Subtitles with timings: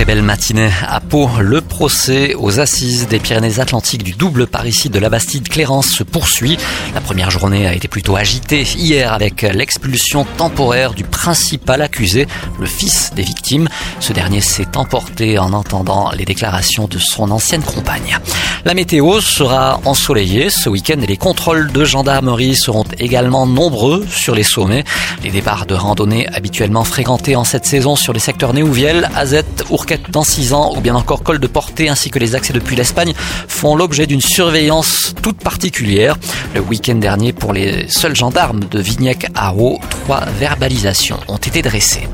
[0.00, 1.28] Très belle matinée à Pau.
[1.40, 6.56] Le procès aux assises des Pyrénées-Atlantiques du double parricide de la Bastide Clérance se poursuit.
[6.94, 12.26] La première journée a été plutôt agitée hier avec l'expulsion temporaire du principal accusé,
[12.58, 13.68] le fils des victimes.
[13.98, 18.18] Ce dernier s'est emporté en entendant les déclarations de son ancienne compagne.
[18.64, 24.34] La météo sera ensoleillée ce week-end et les contrôles de gendarmerie seront également nombreux sur
[24.34, 24.84] les sommets.
[25.22, 29.64] Les départs de randonnée habituellement fréquentés en cette saison sur les secteurs Néouviel, Azette,
[30.10, 33.12] Dans 6 ans ou bien encore Col de Portée ainsi que les accès depuis l'Espagne
[33.48, 36.16] font l'objet d'une surveillance toute particulière.
[36.54, 42.08] Le week-end dernier, pour les seuls gendarmes de Vignac-Haro, trois verbalisations ont été dressées.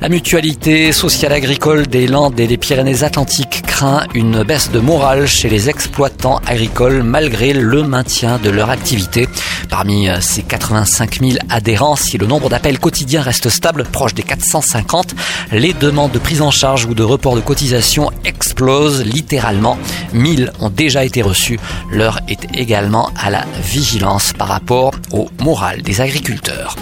[0.00, 5.50] La mutualité sociale agricole des Landes et des Pyrénées-Atlantiques craint une baisse de morale chez
[5.50, 9.28] les exploitants agricoles malgré le maintien de leur activité.
[9.68, 15.14] Parmi ces 85 000 adhérents, si le nombre d'appels quotidiens reste stable, proche des 450,
[15.52, 19.76] les demandes de prise en charge ou de report de cotisation explosent littéralement.
[20.12, 21.58] 1000 ont déjà été reçus.
[21.90, 26.76] L'heure est également à la vigilance par rapport au moral des agriculteurs.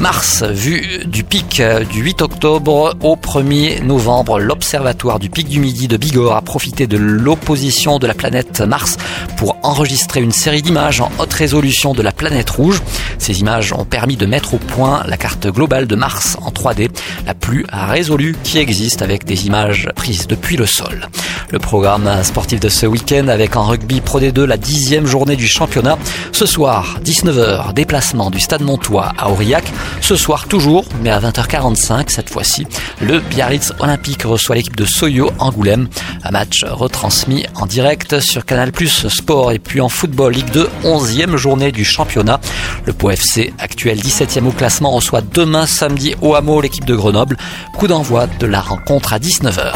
[0.00, 5.86] Mars, vue du pic du 8 octobre au 1er novembre, l'Observatoire du pic du Midi
[5.86, 8.96] de Bigorre a profité de l'opposition de la planète Mars
[9.36, 12.80] pour enregistrer une série d'images en haute résolution de la planète rouge.
[13.18, 16.90] Ces images ont permis de mettre au point la carte globale de Mars en 3D,
[17.26, 21.08] la plus résolue qui existe avec des images prises depuis le sol.
[21.54, 25.46] Le programme sportif de ce week-end avec en rugby Pro D2 la dixième journée du
[25.46, 25.96] championnat.
[26.32, 29.62] Ce soir, 19h, déplacement du Stade Montois à Aurillac.
[30.00, 32.66] Ce soir toujours, mais à 20h45 cette fois-ci,
[33.00, 35.86] le Biarritz Olympique reçoit l'équipe de Soyo Angoulême.
[36.24, 40.68] Un match retransmis en direct sur Canal Plus Sport et puis en football Ligue 2,
[40.82, 42.40] 11e journée du championnat.
[42.84, 47.36] Le Pau FC, actuel 17e au classement, reçoit demain samedi au Hameau l'équipe de Grenoble.
[47.78, 49.72] Coup d'envoi de la rencontre à 19h.